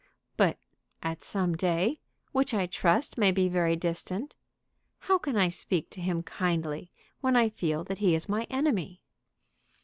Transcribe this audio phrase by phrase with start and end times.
[0.35, 0.57] "But
[1.03, 1.93] at some day,
[2.31, 4.33] which I trust may be very distant.
[4.97, 9.03] How can I speak to him kindly when I feel that he is my enemy?"